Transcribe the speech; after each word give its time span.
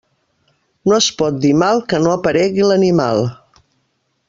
No 0.91 0.95
es 0.99 1.09
pot 1.19 1.37
dir 1.43 1.51
mal 1.65 1.83
que 1.93 2.01
no 2.07 2.15
aparegui 2.15 2.67
l'animal. 2.71 3.23